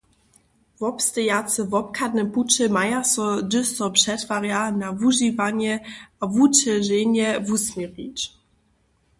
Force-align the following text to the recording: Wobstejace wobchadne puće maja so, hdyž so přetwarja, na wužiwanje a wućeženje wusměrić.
Wobstejace 0.83 1.65
wobchadne 1.73 2.23
puće 2.37 2.67
maja 2.77 3.01
so, 3.13 3.27
hdyž 3.41 3.67
so 3.77 3.87
přetwarja, 3.97 4.61
na 4.81 4.87
wužiwanje 4.99 5.73
a 6.21 6.23
wućeženje 6.33 7.27
wusměrić. 7.47 8.17